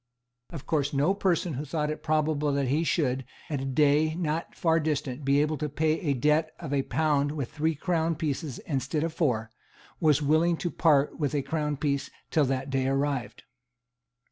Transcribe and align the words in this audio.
Of 0.49 0.65
course 0.65 0.93
no 0.93 1.13
person 1.13 1.53
who 1.53 1.63
thought 1.63 1.91
it 1.91 2.01
probable 2.01 2.51
that 2.53 2.69
he 2.69 2.83
should, 2.83 3.23
at 3.51 3.61
a 3.61 3.65
day 3.65 4.15
not 4.15 4.55
far 4.55 4.79
distant, 4.79 5.23
be 5.23 5.41
able 5.41 5.59
to 5.59 5.69
pay 5.69 5.99
a 5.99 6.15
debt 6.15 6.53
of 6.57 6.73
a 6.73 6.81
pound 6.81 7.31
with 7.33 7.51
three 7.51 7.75
crown 7.75 8.15
pieces 8.15 8.57
instead 8.65 9.03
of 9.03 9.13
four, 9.13 9.51
was 9.99 10.19
willing 10.19 10.57
to 10.57 10.71
part 10.71 11.19
with 11.19 11.35
a 11.35 11.43
crown 11.43 11.77
piece, 11.77 12.09
till 12.31 12.45
that 12.45 12.71
day 12.71 12.87
arrived. 12.87 13.43